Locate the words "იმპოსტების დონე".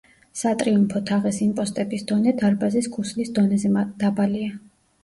1.49-2.35